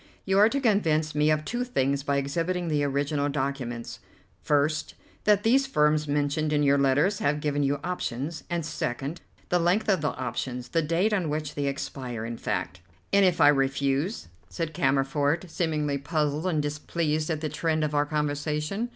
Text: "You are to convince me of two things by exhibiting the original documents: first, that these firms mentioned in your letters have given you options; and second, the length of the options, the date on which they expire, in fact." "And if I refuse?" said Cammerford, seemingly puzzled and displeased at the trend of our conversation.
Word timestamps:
"You 0.25 0.39
are 0.39 0.49
to 0.49 0.59
convince 0.59 1.13
me 1.13 1.29
of 1.29 1.45
two 1.45 1.63
things 1.63 2.01
by 2.01 2.17
exhibiting 2.17 2.69
the 2.69 2.83
original 2.83 3.29
documents: 3.29 3.99
first, 4.41 4.95
that 5.25 5.43
these 5.43 5.67
firms 5.67 6.07
mentioned 6.07 6.51
in 6.51 6.63
your 6.63 6.79
letters 6.79 7.19
have 7.19 7.39
given 7.39 7.61
you 7.61 7.79
options; 7.83 8.43
and 8.49 8.65
second, 8.65 9.21
the 9.49 9.59
length 9.59 9.87
of 9.89 10.01
the 10.01 10.09
options, 10.15 10.69
the 10.69 10.81
date 10.81 11.13
on 11.13 11.29
which 11.29 11.53
they 11.53 11.67
expire, 11.67 12.25
in 12.25 12.37
fact." 12.37 12.81
"And 13.13 13.23
if 13.23 13.39
I 13.39 13.49
refuse?" 13.49 14.27
said 14.49 14.73
Cammerford, 14.73 15.47
seemingly 15.51 15.99
puzzled 15.99 16.47
and 16.47 16.63
displeased 16.63 17.29
at 17.29 17.41
the 17.41 17.47
trend 17.49 17.83
of 17.83 17.93
our 17.93 18.07
conversation. 18.07 18.89